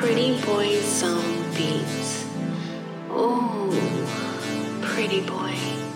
[0.00, 2.24] Pretty Boy Zone Beats.
[3.10, 3.70] Ooh,
[4.80, 5.89] pretty boy.